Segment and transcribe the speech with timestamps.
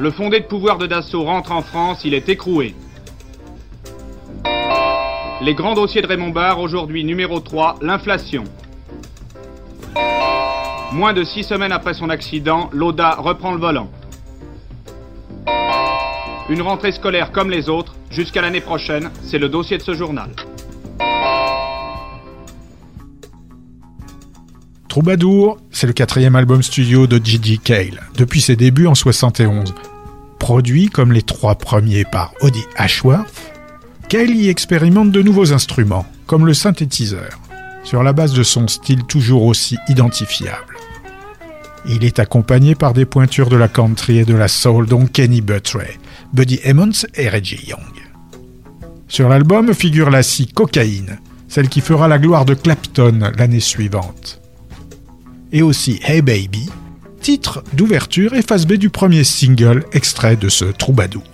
[0.00, 2.74] Le fondé de pouvoir de Dassault rentre en France, il est écroué.
[5.42, 8.44] Les grands dossiers de Raymond Barre, aujourd'hui numéro 3, l'inflation.
[10.92, 13.90] Moins de six semaines après son accident, l'ODA reprend le volant.
[16.48, 20.30] Une rentrée scolaire comme les autres, jusqu'à l'année prochaine, c'est le dossier de ce journal.
[24.90, 29.72] Troubadour, c'est le quatrième album studio de Gigi Cale, depuis ses débuts en 71.
[30.40, 33.52] Produit comme les trois premiers par Audie Ashworth,
[34.08, 37.38] Cale y expérimente de nouveaux instruments, comme le synthétiseur,
[37.84, 40.74] sur la base de son style toujours aussi identifiable.
[41.88, 45.40] Il est accompagné par des pointures de la country et de la soul dont Kenny
[45.40, 46.00] Buttray,
[46.32, 47.78] Buddy Emmons et Reggie Young.
[49.06, 54.39] Sur l'album figure la scie Cocaïne, celle qui fera la gloire de Clapton l'année suivante
[55.52, 56.68] et aussi Hey Baby,
[57.20, 61.29] titre d'ouverture et face B du premier single extrait de ce troubadour.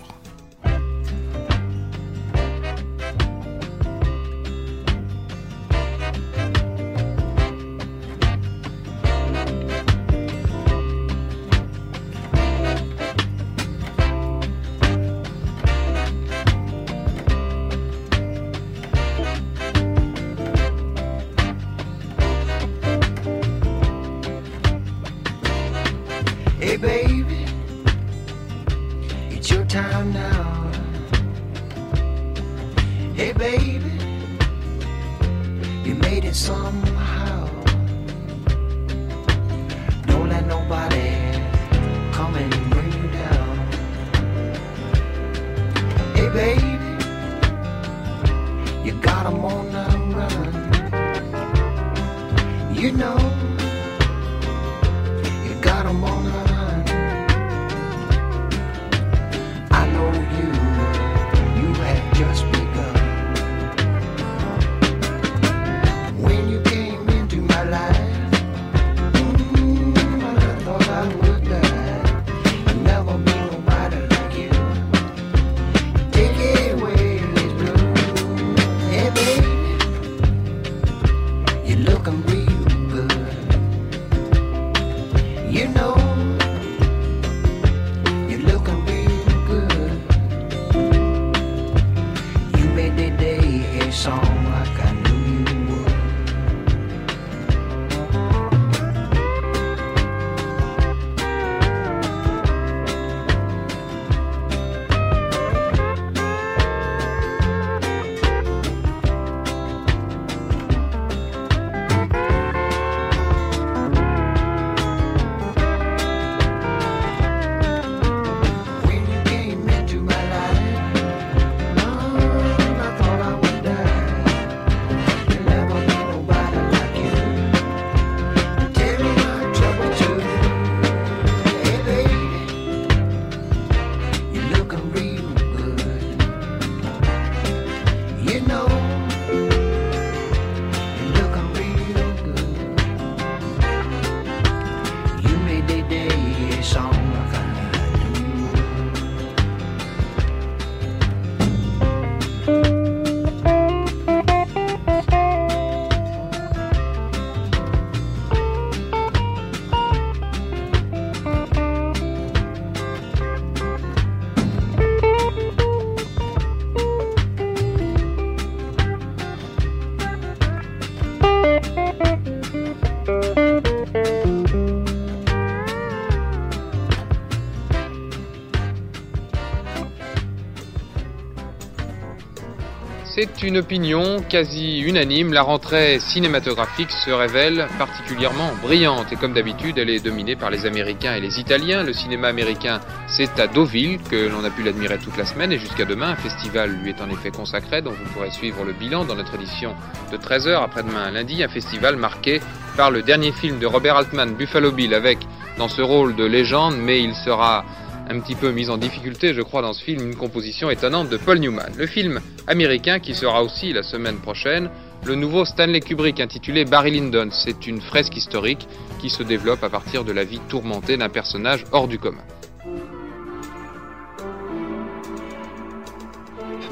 [183.19, 185.33] C'est une opinion quasi unanime.
[185.33, 190.67] La rentrée cinématographique se révèle particulièrement brillante et comme d'habitude, elle est dominée par les
[190.67, 191.83] Américains et les Italiens.
[191.83, 192.79] Le cinéma américain,
[193.09, 196.11] c'est à Deauville que l'on a pu l'admirer toute la semaine et jusqu'à demain.
[196.11, 199.37] Un festival lui est en effet consacré, dont vous pourrez suivre le bilan dans notre
[199.37, 199.75] édition
[200.13, 201.43] de 13h après-demain lundi.
[201.43, 202.43] Un festival marqué
[202.77, 205.21] par le dernier film de Robert Altman, Buffalo Bill, avec
[205.57, 207.65] dans ce rôle de légende, mais il sera
[208.11, 211.17] un petit peu mis en difficulté, je crois, dans ce film, une composition étonnante de
[211.17, 211.73] Paul Newman.
[211.79, 214.71] Le film américain qui sera aussi la semaine prochaine,
[215.05, 217.29] le nouveau Stanley Kubrick intitulé Barry Lyndon.
[217.31, 221.65] C'est une fresque historique qui se développe à partir de la vie tourmentée d'un personnage
[221.73, 222.25] hors du commun.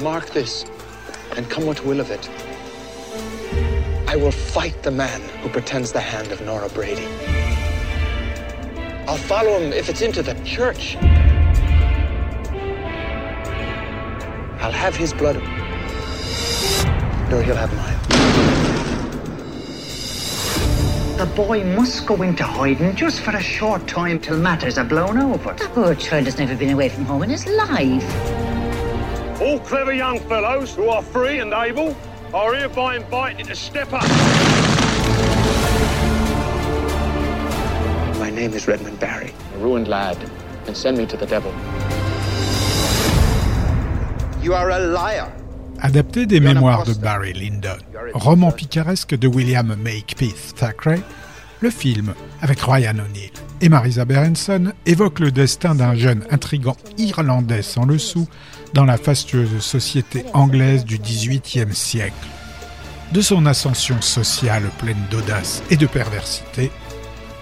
[0.01, 0.65] Mark this,
[1.37, 2.29] and come what will of it.
[4.07, 7.07] I will fight the man who pretends the hand of Nora Brady.
[9.07, 10.97] I'll follow him if it's into the church.
[14.61, 15.37] I'll have his blood,
[17.31, 17.97] or he'll have mine.
[21.17, 25.17] The boy must go into hiding just for a short time till matters are blown
[25.17, 25.53] over.
[25.53, 28.03] The poor child has never been away from home in his life.
[29.41, 31.95] All clever young fellows who are free and able
[32.33, 34.03] are hereby invited to step up.
[38.19, 39.33] My name is Redmond Barry.
[39.53, 40.17] A ruined lad,
[40.67, 41.53] and send me to the devil.
[44.41, 45.33] You are a liar.
[45.85, 47.77] Adapté des mémoires de Barry Lyndon,
[48.15, 50.99] roman picaresque de William Makepeace Thackeray,
[51.59, 53.29] le film, avec Ryan O'Neill
[53.61, 58.27] et Marisa Berenson, évoque le destin d'un jeune intrigant irlandais sans le sou
[58.73, 62.15] dans la fastueuse société anglaise du XVIIIe siècle.
[63.11, 66.71] De son ascension sociale pleine d'audace et de perversité,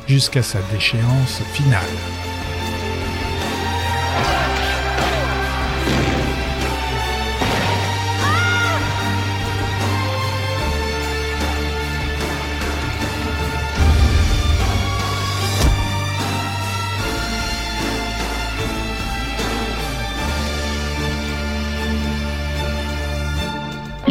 [0.06, 2.43] jusqu'à sa déchéance finale.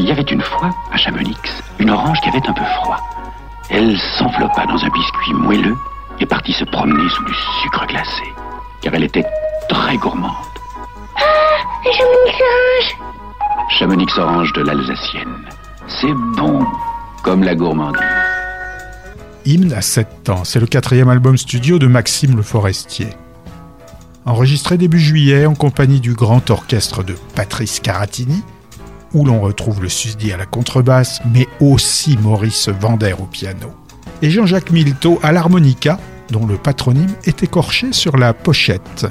[0.03, 1.37] Il y avait une fois, à Chamonix,
[1.79, 2.99] une orange qui avait un peu froid.
[3.71, 5.77] Elle s'enveloppa dans un biscuit moelleux
[6.19, 7.33] et partit se promener sous du
[7.63, 8.25] sucre glacé,
[8.81, 9.25] car elle était
[9.69, 10.33] très gourmande.
[11.17, 11.23] Ah,
[11.85, 13.13] Chamonix orange
[13.79, 15.47] Chamonix orange de l'Alsacienne.
[15.87, 16.67] C'est bon,
[17.23, 18.03] comme la gourmandise.
[19.45, 23.11] Hymne à 7 ans, c'est le quatrième album studio de Maxime Le Forestier.
[24.27, 28.43] Enregistré début juillet en compagnie du grand orchestre de Patrice Caratini,
[29.14, 33.73] où l'on retrouve le susdit à la contrebasse, mais aussi Maurice Vander au piano.
[34.23, 35.99] Et Jean-Jacques Milteau à l'harmonica,
[36.31, 39.06] dont le patronyme est écorché sur la pochette.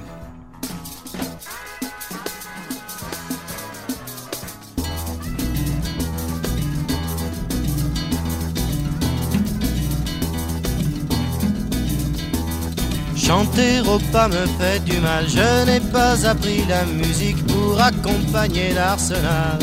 [13.31, 18.73] Chanter au pas me fait du mal, je n'ai pas appris la musique pour accompagner
[18.73, 19.59] l'arsenal.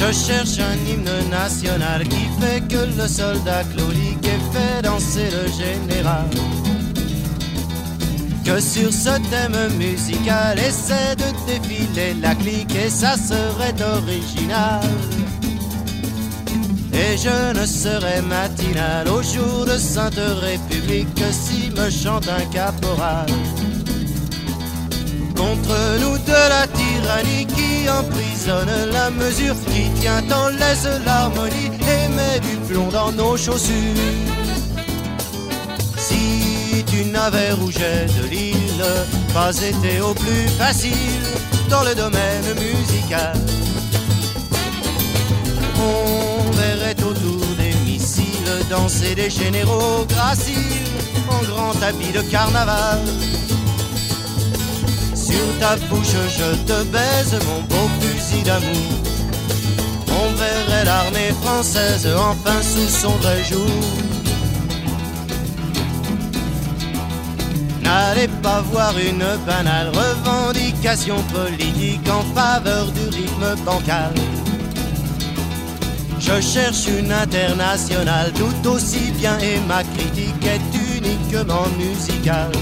[0.00, 5.48] Je cherche un hymne national qui fait que le soldat chlorique ait fait danser le
[5.50, 6.30] général.
[8.44, 14.86] Que sur ce thème musical essaie de défiler la clique et ça serait original.
[16.92, 22.44] Et je ne serai matinal au jour de Sainte République que si me chante un
[22.52, 23.26] caporal.
[25.36, 26.67] Contre nous de la
[27.56, 33.36] qui emprisonne la mesure, qui tient en laisse l'harmonie et met du plomb dans nos
[33.36, 33.74] chaussures.
[35.96, 38.84] Si tu n'avais rouget de l'île
[39.32, 41.24] pas été au plus facile
[41.70, 43.36] dans le domaine musical,
[45.80, 50.88] on verrait autour des missiles danser des généraux graciles
[51.30, 53.00] en grand habit de carnaval.
[55.28, 58.94] Sur ta bouche je te baise mon beau fusil d'amour.
[60.08, 63.68] On verrait l'armée française enfin sous son vrai jour.
[67.82, 74.14] N'allez pas voir une banale revendication politique en faveur du rythme bancal.
[76.18, 82.52] Je cherche une internationale tout aussi bien et ma critique est uniquement musicale.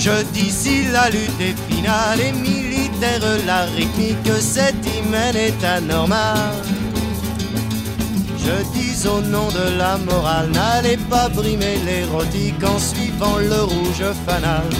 [0.00, 6.54] Je dis si la lutte est finale et militaire, la rythmique, cet hymen est anormal.
[8.38, 14.06] Je dis au nom de la morale, n'allez pas brimer l'érotique en suivant le rouge
[14.26, 14.70] fanal.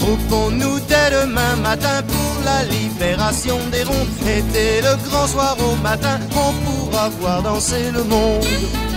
[0.00, 4.08] Groupons-nous dès demain matin pour la libération des ronds.
[4.26, 8.91] Et dès le grand soir au matin, on pourra voir danser le monde.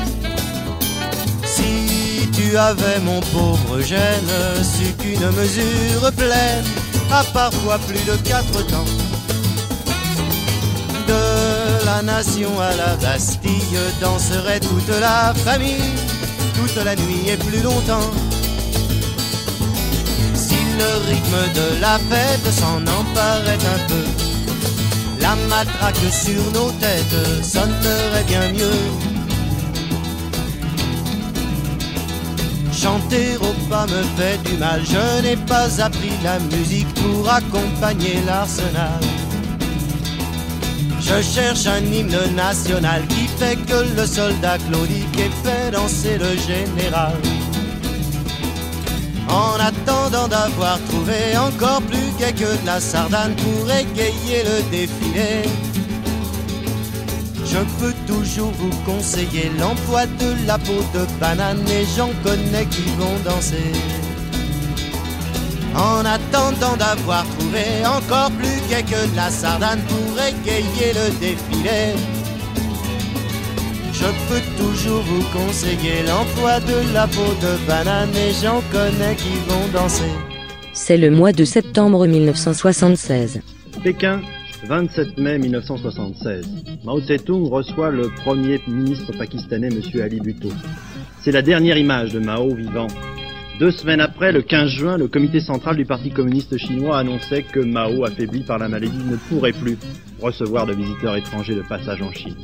[2.46, 6.64] Tu avais, mon pauvre gène, su qu'une mesure pleine
[7.12, 8.86] a parfois plus de quatre temps.
[11.08, 15.96] De la nation à la Bastille danserait toute la famille
[16.54, 18.12] toute la nuit et plus longtemps.
[20.36, 24.06] Si le rythme de la fête s'en emparait un peu,
[25.20, 29.05] la matraque sur nos têtes sonnerait bien mieux.
[32.86, 38.22] Chanter au pas me fait du mal, je n'ai pas appris la musique pour accompagner
[38.28, 39.02] l'arsenal.
[41.00, 46.38] Je cherche un hymne national qui fait que le soldat claudique et fait danser le
[46.38, 47.18] général.
[49.30, 55.50] En attendant d'avoir trouvé encore plus gai que de la sardane pour égayer le défilé,
[57.56, 62.84] je peux toujours vous conseiller l'emploi de la peau de banane et j'en connais qui
[63.00, 63.72] vont danser.
[65.74, 71.82] En attendant d'avoir trouvé encore plus gai que de la sardane pour égayer le défilé,
[73.94, 79.36] je peux toujours vous conseiller l'emploi de la peau de banane et j'en connais qui
[79.48, 80.14] vont danser.
[80.74, 83.42] C'est le mois de septembre 1976.
[83.82, 84.20] Pékin,
[84.66, 86.48] 27 mai 1976.
[86.84, 90.02] Mao Tse-tung reçoit le premier ministre pakistanais, M.
[90.02, 90.50] Ali Bhutto.
[91.22, 92.88] C'est la dernière image de Mao vivant.
[93.60, 97.60] Deux semaines après, le 15 juin, le comité central du Parti communiste chinois annonçait que
[97.60, 99.78] Mao, affaibli par la maladie, ne pourrait plus
[100.20, 102.36] recevoir de visiteurs étrangers de passage en Chine.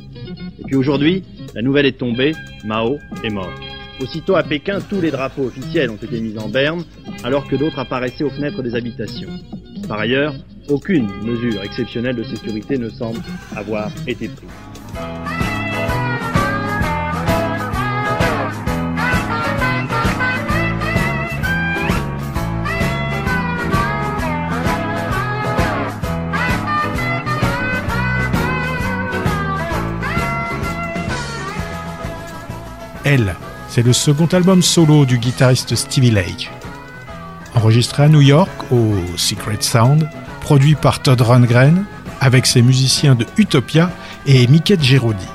[0.60, 1.24] Et puis aujourd'hui,
[1.54, 3.52] la nouvelle est tombée, Mao est mort.
[4.00, 6.84] Aussitôt à Pékin, tous les drapeaux officiels ont été mis en berne,
[7.24, 9.28] alors que d'autres apparaissaient aux fenêtres des habitations.
[9.88, 10.34] Par ailleurs,
[10.68, 13.20] aucune mesure exceptionnelle de sécurité ne semble
[13.56, 14.48] avoir été prise.
[33.04, 33.34] Elle,
[33.68, 36.50] c'est le second album solo du guitariste Stevie Lake.
[37.54, 40.08] Enregistré à New York au Secret Sound,
[40.42, 41.84] produit par Todd Rundgren
[42.20, 43.90] avec ses musiciens de Utopia
[44.26, 45.26] et Mickey Gerodi.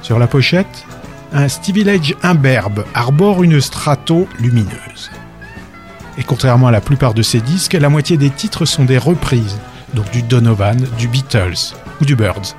[0.00, 0.84] Sur la pochette,
[1.32, 5.10] un Stevie Lake imberbe arbore une strato lumineuse.
[6.18, 9.58] Et contrairement à la plupart de ses disques, la moitié des titres sont des reprises,
[9.94, 12.56] donc du Donovan, du Beatles ou du Birds.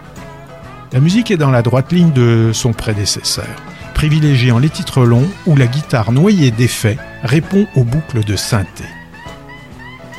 [0.91, 3.55] La musique est dans la droite ligne de son prédécesseur,
[3.95, 8.85] privilégiant les titres longs où la guitare noyée d'effets répond aux boucles de synthé.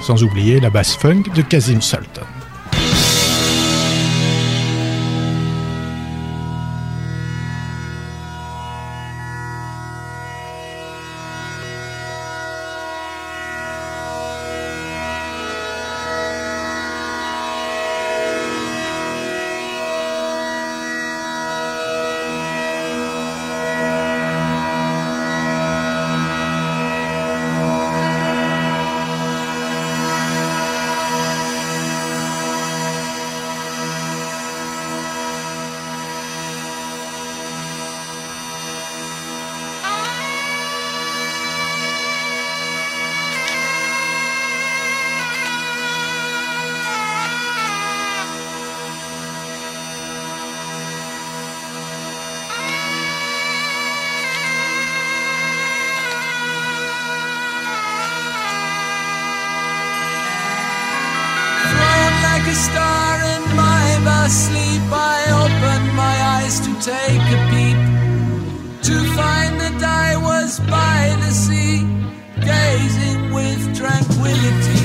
[0.04, 2.26] Sans oublier la basse funk de Kazim Sultan.
[73.84, 74.83] Tranquility.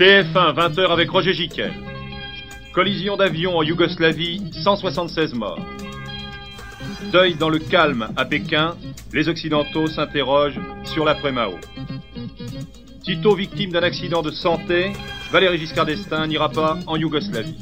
[0.00, 1.74] TF1, 20h avec Roger Giquel.
[2.72, 5.60] Collision d'avion en Yougoslavie, 176 morts.
[7.12, 8.76] Deuil dans le calme à Pékin,
[9.12, 11.52] les Occidentaux s'interrogent sur l'après-Mao.
[13.04, 14.94] Tito victime d'un accident de santé,
[15.30, 17.58] Valéry Giscard d'Estaing n'ira pas en Yougoslavie.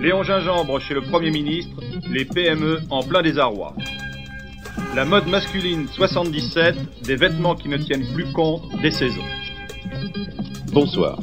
[0.00, 3.74] Léon Gingembre chez le Premier ministre, les PME en plein désarroi.
[4.94, 9.26] La mode masculine 77, des vêtements qui ne tiennent plus compte des saisons.
[10.74, 11.16] Bonsoir.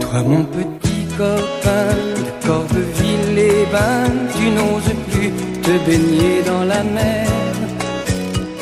[0.00, 7.28] Toi mon petit copain de Corbeuville-les-Bains, tu n'oses plus te baigner dans la mer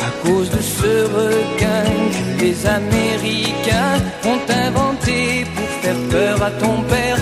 [0.05, 6.83] à cause de ce requin que les Américains ont inventé pour faire peur à ton
[6.89, 7.19] père.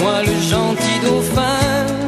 [0.00, 2.05] Moi le gentil dauphin,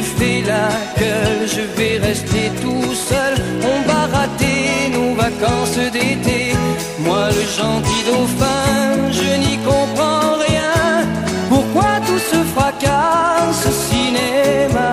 [0.00, 3.34] me fais la gueule, je vais rester tout seul.
[3.72, 6.54] On va rater nos vacances d'été.
[7.00, 11.06] Moi, le gentil dauphin, je n'y comprends rien.
[11.48, 14.92] Pourquoi tout ce fracas, ce cinéma?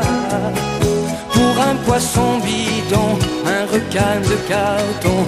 [1.33, 3.09] Pour un poisson bidon,
[3.55, 5.19] un requin de carton.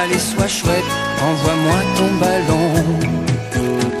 [0.00, 0.90] Allez, sois chouette,
[1.28, 2.68] envoie-moi ton ballon.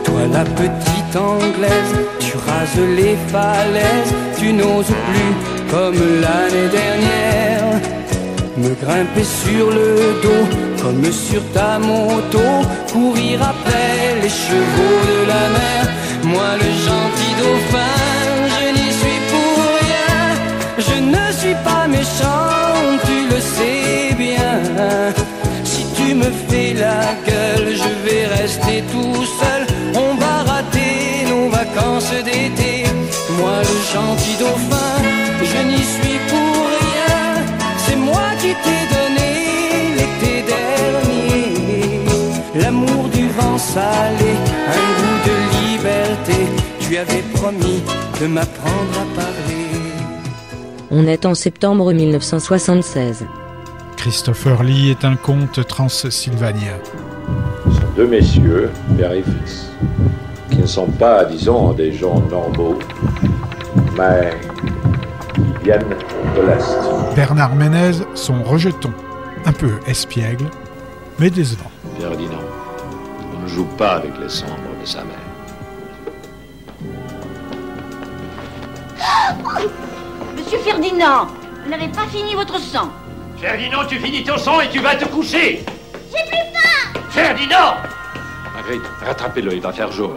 [0.04, 1.94] Toi la petite anglaise,
[2.36, 5.32] tu rases les falaises, tu n'oses plus
[5.70, 7.80] comme l'année dernière.
[8.56, 10.46] Me grimper sur le dos
[10.82, 12.46] comme sur ta moto,
[12.92, 15.82] courir après les chevaux de la mer.
[16.24, 17.96] Moi le gentil dauphin,
[18.54, 20.20] je n'y suis pour rien,
[20.78, 24.60] je ne suis pas méchant, tu le sais bien.
[25.64, 29.55] Si tu me fais la gueule, je vais rester tout seul.
[31.76, 32.84] Vacances d'été.
[33.38, 35.02] Moi, le gentil dauphin,
[35.42, 37.44] je n'y suis pour rien.
[37.78, 39.30] C'est moi qui t'ai donné
[39.96, 42.00] l'été dernier.
[42.54, 44.32] L'amour du vent salé,
[44.68, 46.46] un goût de liberté.
[46.80, 47.82] Tu avais promis
[48.20, 49.56] de m'apprendre à parler.
[50.90, 53.26] On est en septembre 1976.
[53.96, 56.78] Christopher Lee est un comte transylvanien.
[57.96, 59.70] deux messieurs, père et fils,
[60.66, 62.76] ne sont pas, disons, des gens normaux,
[63.96, 64.32] mais
[65.32, 65.94] qui viennent
[66.34, 67.14] de l'Est.
[67.14, 68.90] Bernard Ménez, son rejeton,
[69.44, 70.46] un peu espiègle,
[71.20, 71.70] mais décevant.
[72.00, 72.42] Ferdinand,
[73.32, 75.14] on ne joue pas avec les cendres de sa mère.
[80.36, 81.28] Monsieur Ferdinand,
[81.62, 82.88] vous n'avez pas fini votre sang.
[83.40, 85.64] Ferdinand, tu finis ton sang et tu vas te coucher
[86.10, 87.76] J'ai plus faim Ferdinand
[88.52, 90.14] Marguerite, rattrapez-le, il va faire jour.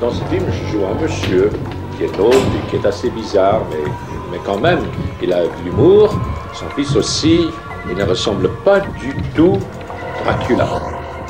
[0.00, 1.50] Dans ce film, je joue un monsieur
[1.96, 3.90] qui est drôle et qui est assez bizarre, mais,
[4.32, 4.80] mais quand même,
[5.22, 6.18] il a de l'humour.
[6.54, 7.50] Son fils aussi,
[7.86, 9.58] il ne ressemble pas du tout
[10.18, 10.66] à Dracula.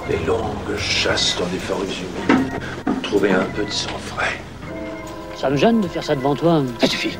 [0.08, 2.52] Les longues chasses dans des forêts humides,
[2.84, 4.38] pour trouver un peu de sang frais.
[5.36, 6.62] Ça me gêne de faire ça devant toi.
[6.80, 7.18] Ça suffit.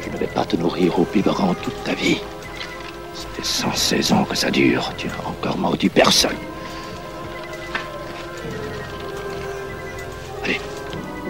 [0.00, 2.20] Je ne vais pas te nourrir au biberon toute ta vie.
[3.12, 4.92] Ça fait 116 ans que ça dure.
[4.96, 6.36] Tu n'as encore maudit personne.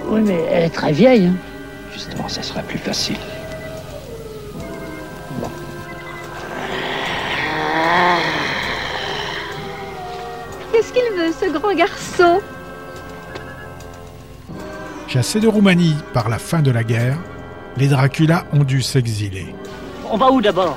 [0.08, 1.26] Oui, mais elle est très vieille.
[1.26, 1.36] hein.
[1.92, 3.16] justement, ça sera plus facile.
[10.72, 12.40] Qu'est-ce qu'il veut, ce grand garçon?
[15.08, 17.16] Chassés de Roumanie par la fin de la guerre,
[17.76, 19.54] les Dracula ont dû s'exiler.
[20.10, 20.76] On va où d'abord?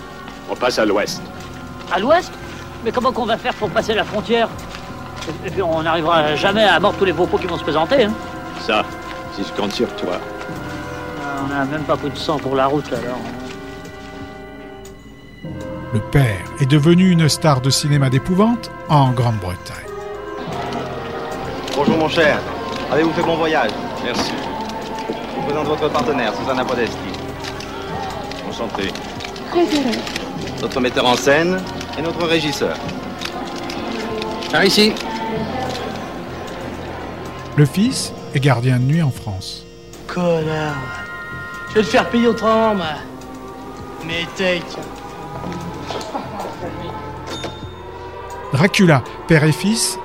[0.50, 1.22] On passe à l'ouest.
[1.92, 2.32] À l'ouest?
[2.84, 4.48] Mais comment qu'on va faire pour passer la frontière?
[5.46, 8.06] Et- Et puis on n'arrivera jamais à mordre tous les propos qui vont se présenter.
[8.06, 8.14] Hein.
[8.62, 8.84] Ça,
[9.36, 10.20] si je compte sur toi.
[11.44, 13.18] On n'a même pas pris de sang pour la route alors.
[15.94, 19.76] Le père est devenu une star de cinéma d'épouvante en Grande-Bretagne.
[21.76, 22.40] Bonjour mon cher,
[22.92, 23.72] avez-vous fait bon voyage?
[24.04, 24.32] Merci.
[25.10, 26.98] Je vous présente votre partenaire, Susanna Podesti.
[28.50, 28.92] Enchanté.
[29.50, 29.98] Très heureux.
[30.62, 31.60] Notre metteur en scène
[31.98, 32.76] et notre régisseur.
[34.52, 34.94] Par ici.
[37.58, 39.66] Le fils est gardien de nuit en France.
[40.08, 40.76] Connard.
[41.70, 42.86] Je vais te faire payer autrement, moi.
[44.06, 44.64] Mais take.
[48.54, 49.98] Dracula, père et fils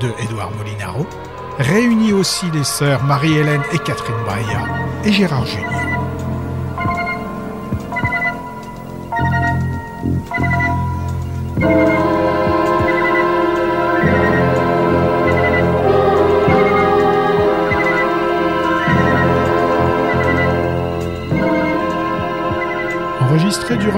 [0.00, 1.06] de Édouard Molinaro,
[1.58, 4.66] réunit aussi les sœurs Marie-Hélène et Catherine Breillat
[5.04, 5.94] et Gérard Junior.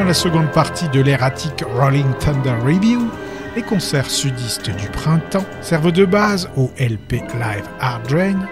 [0.06, 3.10] La seconde partie de l'erratique Rolling Thunder Review,
[3.56, 8.46] les concerts sudistes du printemps servent de base au LP Live Hard Drain,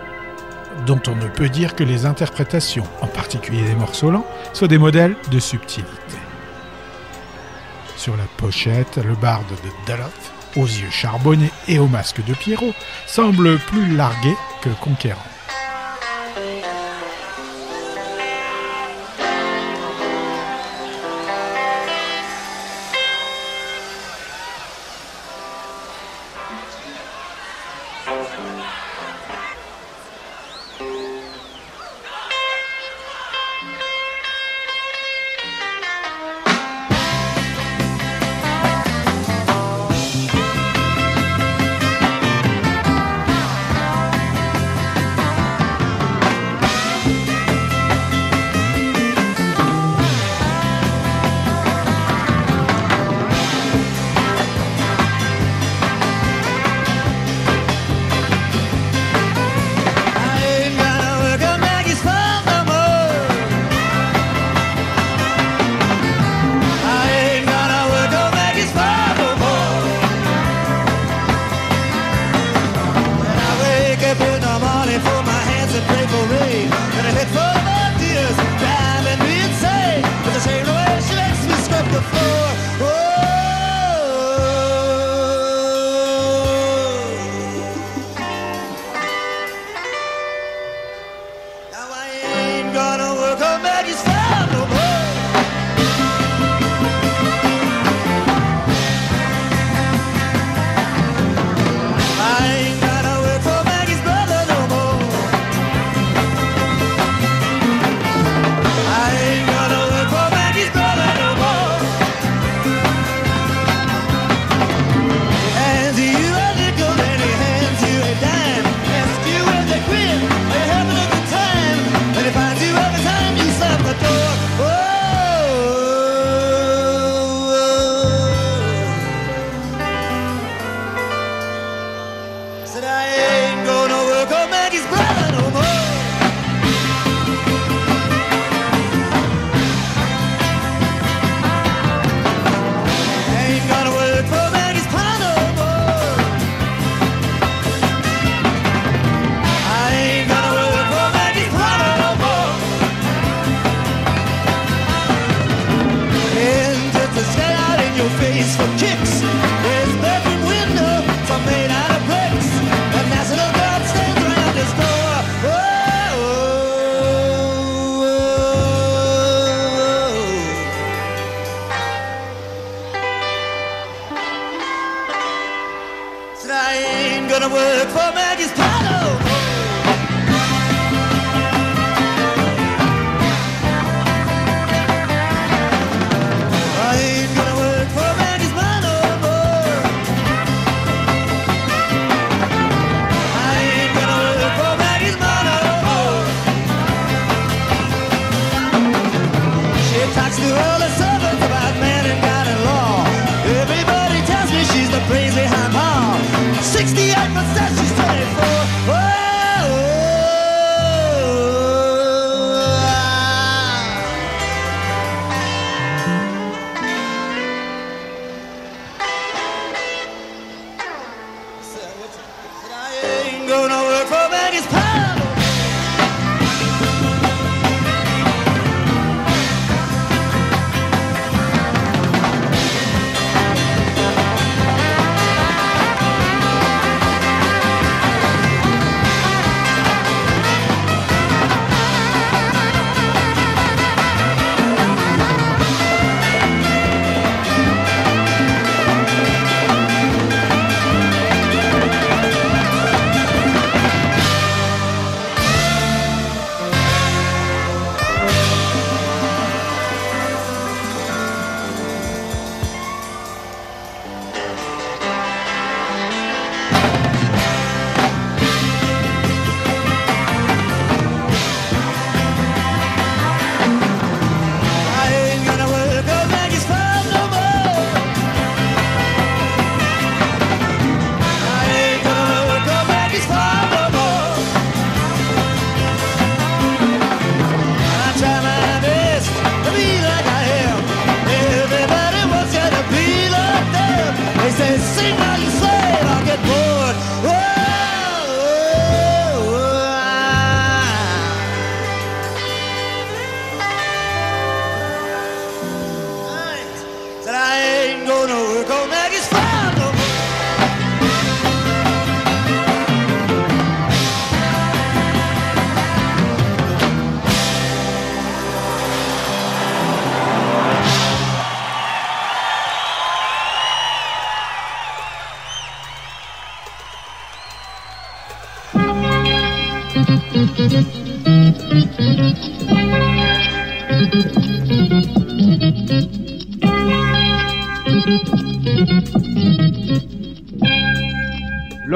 [0.85, 4.79] dont on ne peut dire que les interprétations, en particulier des morceaux lents, soient des
[4.79, 6.19] modèles de subtilité.
[7.97, 12.75] Sur la pochette, le barde de Duluth, aux yeux charbonnés et au masque de Pierrot,
[13.07, 15.34] semble plus largué que conquérant.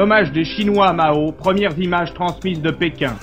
[0.09, 3.13] L'hommage des Chinois à Mao, premières images transmises de Pékin.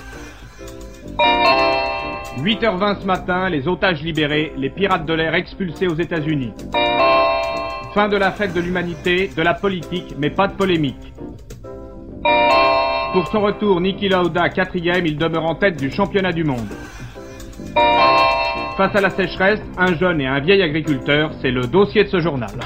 [2.39, 6.53] 8h20 ce matin, les otages libérés, les pirates de l'air expulsés aux États-Unis.
[7.93, 11.11] Fin de la fête de l'humanité, de la politique, mais pas de polémique.
[13.11, 16.69] Pour son retour, Niki Lauda, quatrième, il demeure en tête du championnat du monde.
[18.77, 22.21] Face à la sécheresse, un jeune et un vieil agriculteur, c'est le dossier de ce
[22.21, 22.57] journal.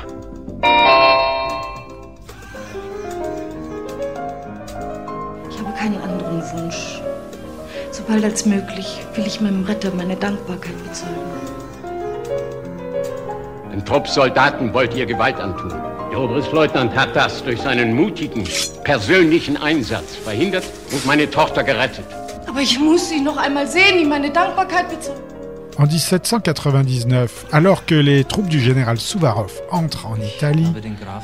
[8.12, 11.16] Sobald als möglich will ich meinem Retter meine Dankbarkeit bezeugen.
[13.72, 15.72] Dem Trupp Soldaten wollt ihr Gewalt antun.
[16.12, 18.44] Der Oberstleutnant hat das durch seinen mutigen,
[18.84, 22.04] persönlichen Einsatz verhindert und meine Tochter gerettet.
[22.50, 25.22] Aber ich muss sie noch einmal sehen, ihm meine Dankbarkeit bezeugen.
[25.78, 30.68] En 1799, alors que les troupes du général Souvarov entrent en Italie,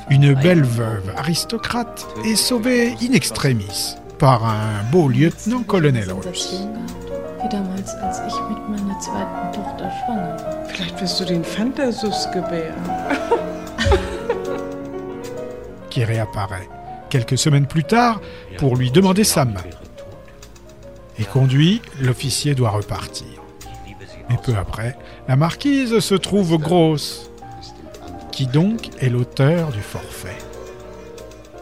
[0.10, 6.68] une belle veuve aristocrate est sauvée in extremis par un beau lieutenant-colonel russe.
[7.42, 10.66] Wie damals, als ich mit meiner zweiten Tochter schwanger war.
[10.66, 12.76] Vielleicht wirst du den Fantasus gebären.
[15.90, 16.68] qui réapparaît
[17.10, 18.22] quelques semaines plus tard
[18.58, 19.64] pour lui demander sa main.
[21.20, 23.28] Et conduit, l'officier doit repartir.
[24.30, 27.32] Mais peu après, la marquise se trouve grosse.
[28.32, 30.38] Qui donc est l'auteur du forfait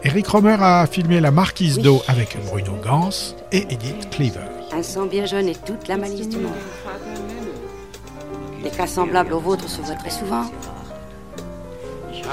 [0.06, 4.46] Eric Romer a filmé La Marquise d'eau avec Bruno Gans et Edith Cleaver.
[4.70, 6.52] Un sang bien jeune et toute la malice du monde.
[8.62, 10.44] Des cas semblables aux vôtres se voient très souvent.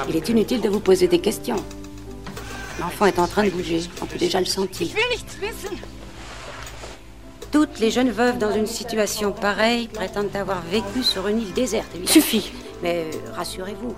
[0.07, 1.55] Il est inutile de vous poser des questions.
[2.79, 4.89] L'enfant est en train de bouger, on peut déjà le sentir.
[7.51, 11.88] Toutes les jeunes veuves dans une situation pareille prétendent avoir vécu sur une île déserte.
[11.95, 12.13] évidemment.
[12.13, 12.51] Suffit.
[12.83, 13.95] Mais euh, rassurez-vous,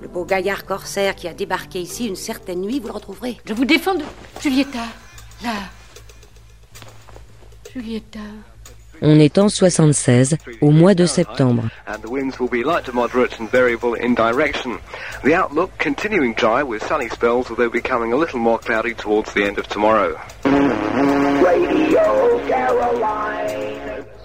[0.00, 3.38] le beau gaillard corsaire qui a débarqué ici une certaine nuit, vous le retrouverez.
[3.44, 4.04] Je vous défends de...
[4.42, 4.78] Julieta,
[5.42, 5.54] là.
[7.72, 8.20] Julieta.
[9.02, 11.64] On est en 76, au mois de septembre.
[11.86, 14.78] and the winds will be light to moderate and variable in direction.
[15.24, 19.44] The outlook continuing dry with sunny spells, although becoming a little more cloudy towards the
[19.44, 20.16] end of tomorrow.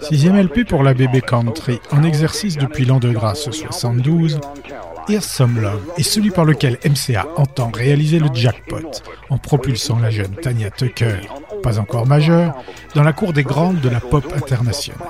[0.02, 4.85] Sixième LP pour la bébé country, en exercice depuis l'an de grâce 72, Here's
[5.20, 8.90] Some Love est celui par lequel MCA entend réaliser le jackpot
[9.30, 11.20] en propulsant la jeune Tanya Tucker,
[11.62, 12.54] pas encore majeure,
[12.94, 15.00] dans la cour des grandes de la pop internationale.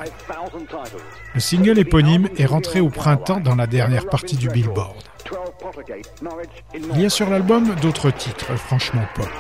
[1.35, 4.96] Le single éponyme est rentré au printemps dans la dernière partie du Billboard.
[6.92, 9.30] Il y a sur l'album d'autres titres franchement pop,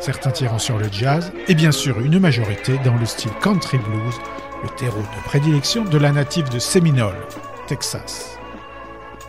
[0.00, 4.14] certains tirant sur le jazz et bien sûr une majorité dans le style country blues,
[4.62, 7.18] le terreau de prédilection de la native de Seminole,
[7.68, 8.37] Texas,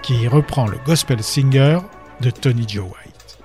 [0.03, 1.79] qui reprend le gospel singer
[2.21, 3.37] de Tony Joe White.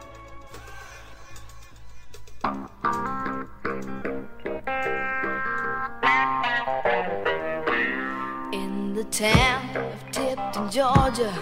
[8.52, 11.32] In the town of Tipton, Georgia,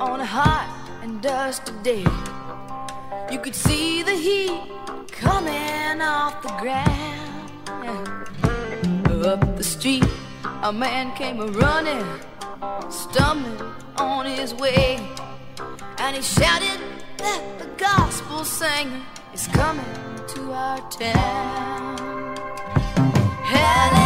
[0.00, 0.68] on a hot
[1.02, 2.04] and dusty day,
[3.30, 4.62] you could see the heat
[5.10, 6.86] coming off the ground.
[9.24, 10.04] Up the street,
[10.62, 12.04] a man came a running,
[12.90, 13.60] stumbling
[13.96, 14.98] on his way,
[15.98, 16.80] and he shouted
[17.18, 19.00] that the gospel singer
[19.32, 19.84] is coming
[20.28, 22.36] to our town.
[23.44, 24.05] Hallelujah.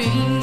[0.00, 0.39] dream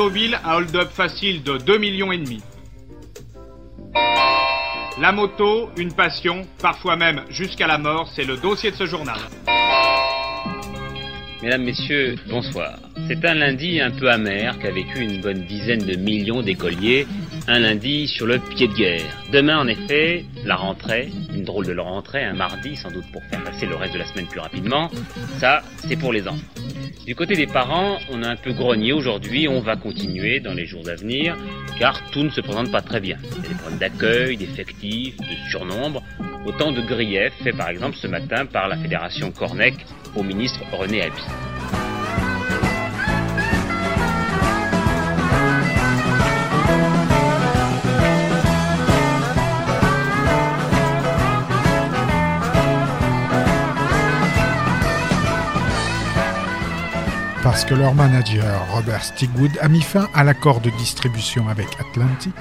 [0.00, 2.40] Deauville, un hold-up facile de 2 millions et demi.
[4.98, 9.18] La moto, une passion, parfois même jusqu'à la mort, c'est le dossier de ce journal.
[11.42, 12.78] Mesdames, Messieurs, bonsoir.
[13.08, 17.06] C'est un lundi un peu amer qu'a vécu une bonne dizaine de millions d'écoliers,
[17.46, 19.04] un lundi sur le pied de guerre.
[19.32, 23.44] Demain, en effet, la rentrée, une drôle de rentrée, un mardi, sans doute pour faire
[23.44, 24.90] passer le reste de la semaine plus rapidement.
[25.36, 26.59] Ça, c'est pour les enfants.
[27.10, 30.64] Du côté des parents, on a un peu grogné aujourd'hui, on va continuer dans les
[30.64, 31.36] jours à venir,
[31.76, 33.16] car tout ne se présente pas très bien.
[33.36, 36.04] Il y a des problèmes d'accueil, d'effectifs, de surnombre,
[36.46, 39.74] autant de griefs faits par exemple ce matin par la Fédération Cornec
[40.14, 41.79] au ministre René Haby.
[57.60, 62.34] Parce que leur manager, Robert Stigwood, a mis fin à l'accord de distribution avec Atlantic,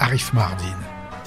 [0.00, 0.78] Arif Mardin,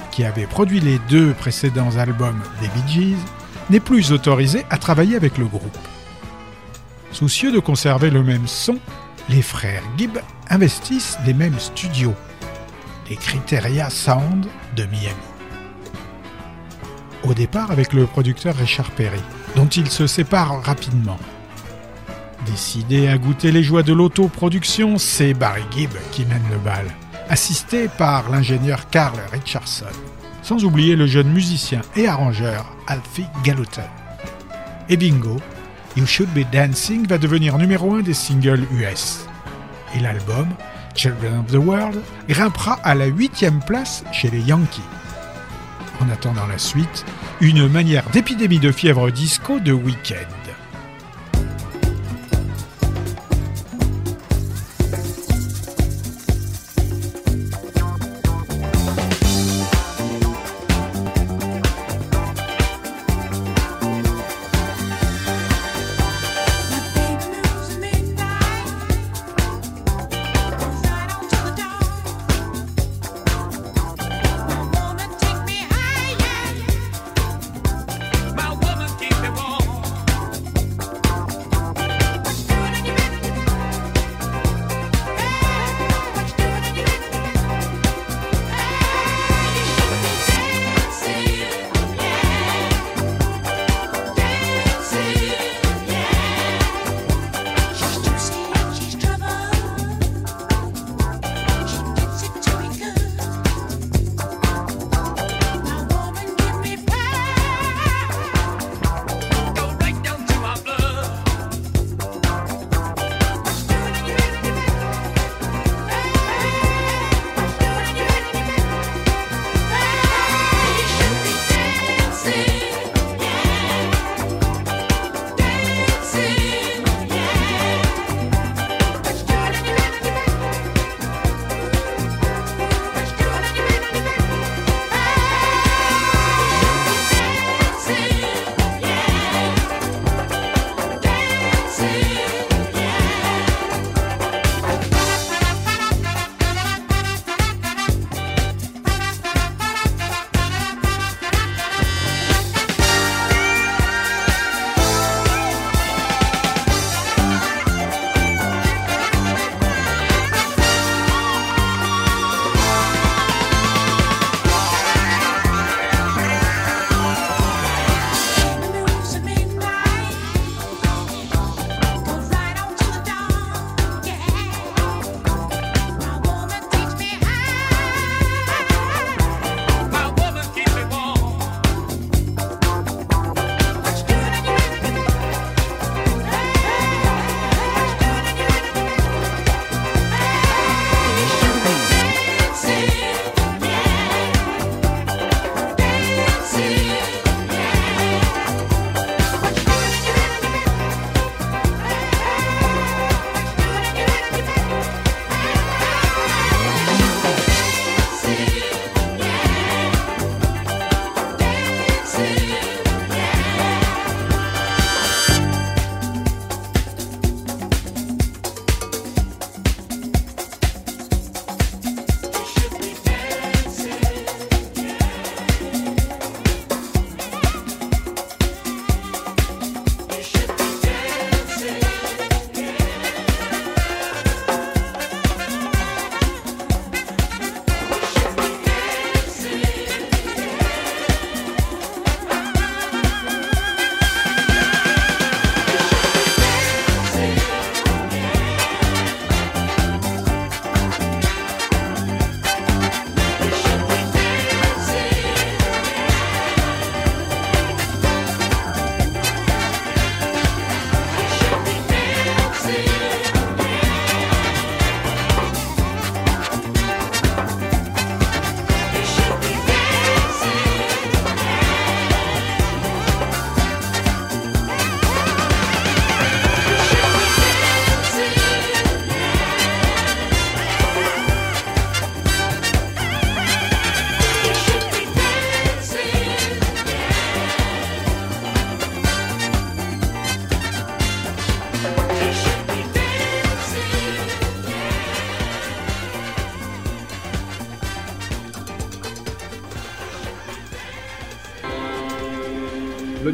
[0.09, 3.23] qui avait produit les deux précédents albums des Bee Gees,
[3.69, 5.77] n'est plus autorisé à travailler avec le groupe.
[7.11, 8.79] Soucieux de conserver le même son,
[9.29, 10.17] les frères Gibb
[10.49, 12.15] investissent les mêmes studios,
[13.11, 15.13] les Criteria Sound de Miami.
[17.23, 19.21] Au départ avec le producteur Richard Perry,
[19.55, 21.19] dont ils se séparent rapidement.
[22.45, 26.85] Décidé à goûter les joies de l'autoproduction, c'est Barry Gibb qui mène le bal,
[27.29, 29.85] assisté par l'ingénieur Carl Richardson,
[30.41, 33.87] sans oublier le jeune musicien et arrangeur Alfie Gallatin.
[34.87, 35.37] Et bingo,
[35.97, 39.25] You Should Be Dancing va devenir numéro un des singles US.
[39.95, 40.47] Et l'album,
[40.95, 44.81] Children of the World, grimpera à la huitième place chez les Yankees.
[45.99, 47.05] En attendant la suite,
[47.41, 50.38] une manière d'épidémie de fièvre disco de week-end.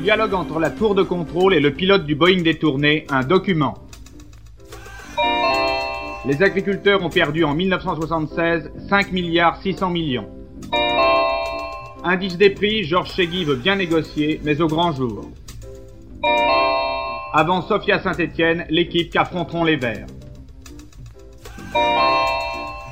[0.05, 3.73] Dialogue entre la tour de contrôle et le pilote du Boeing détourné, un document.
[6.27, 10.29] Les agriculteurs ont perdu en 1976 5 milliards 600 millions.
[12.03, 15.31] Indice des prix, Georges Chegui veut bien négocier, mais au grand jour.
[17.33, 20.05] Avant Sofia Saint-Étienne, l'équipe qu'affronteront les Verts.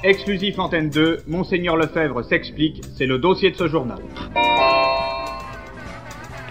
[0.03, 3.99] Exclusif Antenne 2, Monseigneur Lefebvre s'explique, c'est le dossier de ce journal.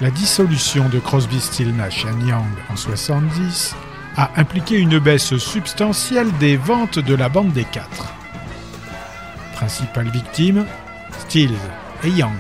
[0.03, 3.77] La dissolution de Crosby, Still, Nash Young en 70
[4.17, 8.13] a impliqué une baisse substantielle des ventes de la bande des quatre.
[9.55, 10.67] Principales victimes,
[11.21, 11.55] Stills
[12.03, 12.33] et Young.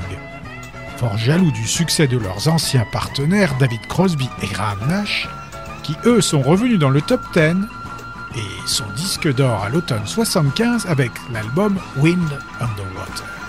[0.96, 5.28] Fort jaloux du succès de leurs anciens partenaires David Crosby et Graham Nash,
[5.84, 7.40] qui eux sont revenus dans le top 10
[8.34, 13.41] et son disque d'or à l'automne 75 avec l'album Wind Underwater.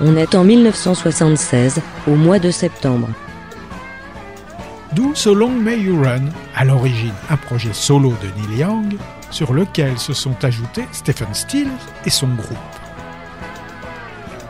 [0.00, 3.08] On est en 1976, au mois de septembre.
[4.94, 6.24] D'où So Long May You Run,
[6.54, 8.96] à l'origine un projet solo de Neil Young,
[9.30, 11.68] sur lequel se sont ajoutés Stephen Stills
[12.04, 12.58] et son groupe.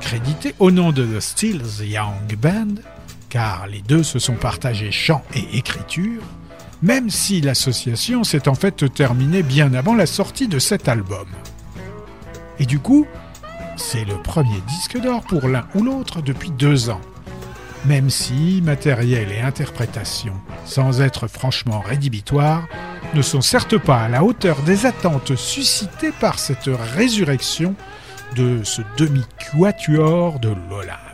[0.01, 2.75] Crédité au nom de The Stills Young Band,
[3.29, 6.23] car les deux se sont partagés chant et écriture,
[6.83, 11.27] même si l'association s'est en fait terminée bien avant la sortie de cet album.
[12.59, 13.07] Et du coup,
[13.77, 17.01] c'est le premier disque d'or pour l'un ou l'autre depuis deux ans.
[17.85, 22.69] Même si matériel et interprétation, sans être franchement rédhibitoires,
[23.15, 27.75] ne sont certes pas à la hauteur des attentes suscitées par cette résurrection
[28.37, 31.12] de ce demi-quatuor de l'Olympe.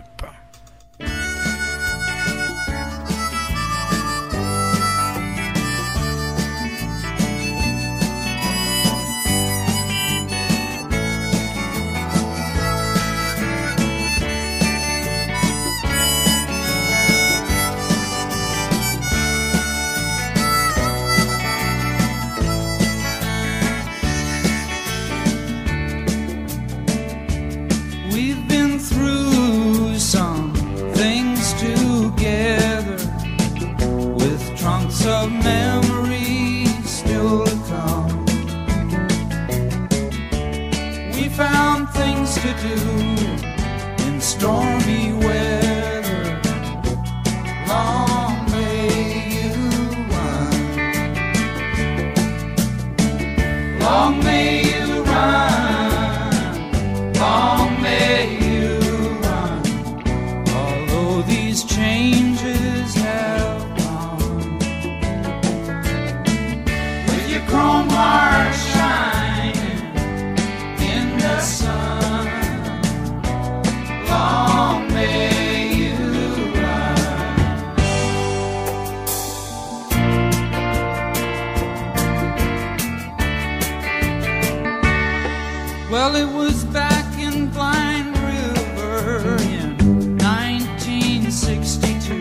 [85.90, 92.14] Well, it was back in Blind River in 1962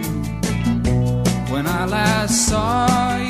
[1.51, 3.26] when I last saw you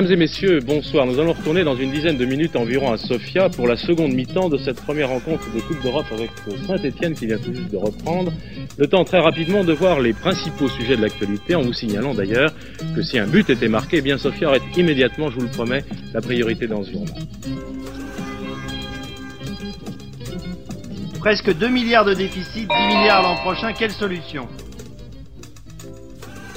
[0.00, 1.04] Mesdames et messieurs, bonsoir.
[1.04, 4.48] Nous allons retourner dans une dizaine de minutes environ à Sofia pour la seconde mi-temps
[4.48, 6.30] de cette première rencontre de Coupe d'Europe avec
[6.66, 8.32] Saint-Etienne qui vient tout juste de reprendre.
[8.78, 12.50] Le temps très rapidement de voir les principaux sujets de l'actualité en vous signalant d'ailleurs
[12.96, 15.84] que si un but était marqué, eh bien Sofia aurait immédiatement, je vous le promets,
[16.14, 17.18] la priorité d'environnement.
[21.18, 24.48] Presque 2 milliards de déficit, 10 milliards l'an prochain, quelle solution?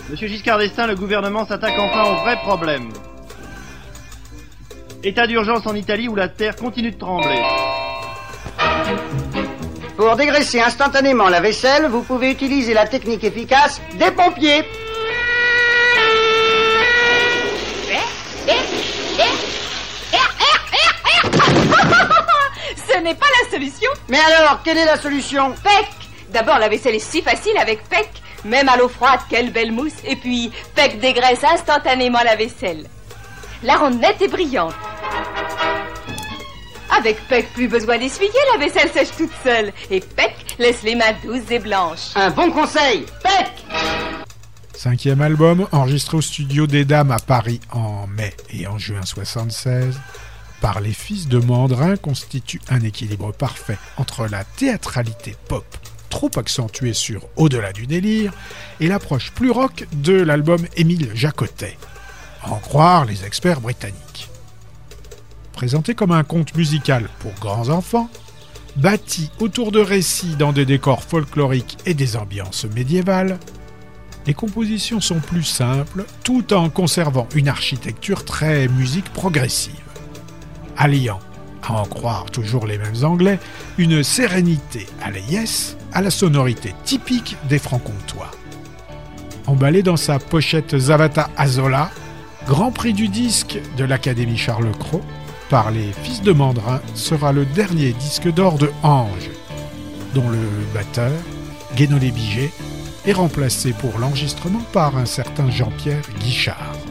[0.10, 2.90] Monsieur Giscard d'Estaing, le gouvernement s'attaque enfin au vrai problème.
[5.06, 7.42] État d'urgence en Italie où la terre continue de trembler.
[9.98, 14.64] Pour dégraisser instantanément la vaisselle, vous pouvez utiliser la technique efficace des pompiers.
[22.76, 23.90] Ce n'est pas la solution.
[24.08, 25.52] Mais alors, quelle est la solution?
[25.64, 25.88] PEC
[26.30, 28.10] D'abord, la vaisselle est si facile avec PEC.
[28.46, 30.02] Même à l'eau froide, quelle belle mousse.
[30.06, 32.88] Et puis, PEC dégraisse instantanément la vaisselle.
[33.64, 34.74] La rend nette et brillante.
[36.98, 39.72] Avec PEC, plus besoin d'essuyer, la vaisselle sèche toute seule.
[39.90, 42.12] Et PEC laisse les mains douces et blanches.
[42.16, 43.52] Un bon conseil PEC
[44.76, 49.98] Cinquième album, enregistré au studio des Dames à Paris en mai et en juin 76,
[50.60, 55.66] par les fils de Mandrin constitue un équilibre parfait entre la théâtralité pop,
[56.10, 58.34] trop accentuée sur Au-delà du délire,
[58.82, 61.78] et l'approche plus rock de l'album Émile Jacotet,
[62.46, 64.30] en croire les experts britanniques.
[65.54, 68.10] Présenté comme un conte musical pour grands enfants,
[68.76, 73.40] bâti autour de récits dans des décors folkloriques et des ambiances médiévales,
[74.26, 79.74] les compositions sont plus simples tout en conservant une architecture très musique progressive,
[80.78, 81.20] alliant,
[81.62, 83.40] à en croire toujours les mêmes Anglais,
[83.78, 88.32] une sérénité à la yes à la sonorité typique des francs-comtois.
[89.46, 91.92] Emballé dans sa pochette Zavata Azola,
[92.48, 95.02] Grand prix du disque de l'Académie Charles Cros,
[95.50, 99.30] par les Fils de Mandrin sera le dernier disque d'or de Ange,
[100.14, 100.40] dont le
[100.74, 101.14] batteur,
[101.76, 102.52] Guénolé Biget,
[103.06, 106.83] est remplacé pour l'enregistrement par un certain Jean-Pierre Guichard.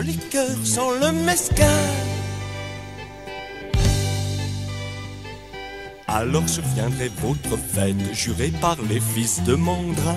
[0.00, 0.18] Joli
[0.64, 1.66] sans le mesquin.
[6.08, 10.16] Alors surviendrait votre fête, jurée par les fils de Mandrin.